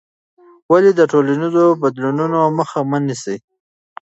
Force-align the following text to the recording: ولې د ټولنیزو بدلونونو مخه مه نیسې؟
ولې 0.71 0.91
د 0.95 1.01
ټولنیزو 1.11 1.65
بدلونونو 1.81 2.39
مخه 2.57 2.79
مه 2.89 2.99
نیسې؟ 3.07 3.35